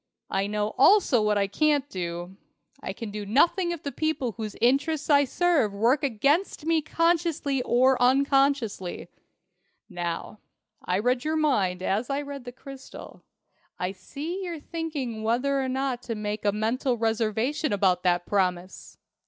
I 0.31 0.47
know 0.47 0.73
also 0.79 1.21
what 1.21 1.37
I 1.37 1.45
can't 1.45 1.87
do. 1.87 2.35
I 2.81 2.91
can 2.91 3.11
do 3.11 3.23
nothing 3.23 3.69
if 3.69 3.83
the 3.83 3.91
people 3.91 4.31
whose 4.31 4.55
interests 4.59 5.11
I 5.11 5.25
serve 5.25 5.75
work 5.75 6.03
against 6.03 6.65
me 6.65 6.81
consciously 6.81 7.61
or 7.61 8.01
unconsciously. 8.01 9.09
Now, 9.87 10.39
I 10.83 10.97
read 10.97 11.23
your 11.23 11.37
mind 11.37 11.83
as 11.83 12.09
I 12.09 12.23
read 12.23 12.45
the 12.45 12.51
crystal. 12.51 13.21
I 13.77 13.91
see 13.91 14.43
you're 14.43 14.59
thinking 14.59 15.21
whether 15.21 15.61
or 15.61 15.69
not 15.69 16.01
to 16.09 16.15
make 16.15 16.45
a 16.45 16.51
mental 16.51 16.97
reservation 16.97 17.71
about 17.71 18.01
that 18.01 18.25
promise! 18.25 18.97